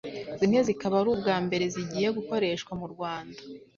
[0.39, 3.39] zimwe zikaba ari ubwa mbere zigiye gukoreshwa mu Rwanda.